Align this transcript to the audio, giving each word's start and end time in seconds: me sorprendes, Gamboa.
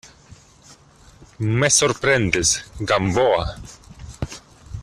me 1.59 1.69
sorprendes, 1.69 2.57
Gamboa. 2.79 3.45